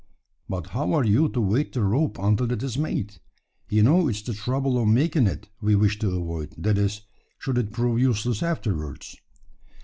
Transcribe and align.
"But 0.49 0.69
how 0.69 0.93
are 0.93 1.03
you 1.05 1.29
to 1.29 1.39
weigh 1.39 1.61
the 1.65 1.83
rope 1.83 2.17
until 2.19 2.51
it 2.51 2.63
is 2.63 2.75
made? 2.75 3.17
You 3.69 3.83
know 3.83 4.07
it's 4.07 4.23
the 4.23 4.33
trouble 4.33 4.81
of 4.81 4.87
making 4.87 5.27
it 5.27 5.47
we 5.61 5.75
wish 5.75 5.99
to 5.99 6.09
avoid 6.09 6.55
that 6.57 6.79
is, 6.79 7.01
should 7.37 7.59
it 7.59 7.71
prove 7.71 7.99
useless 7.99 8.41
afterwards." 8.41 9.15